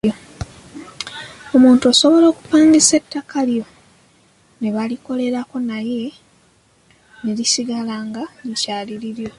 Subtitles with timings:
[1.55, 3.65] Omuntu osobola okupangisa ettaka lyo
[4.59, 6.03] ne balikolerako naye
[7.23, 9.29] ne lisigala nga likyali liryo.